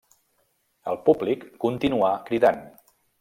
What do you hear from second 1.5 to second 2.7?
continuà cridant.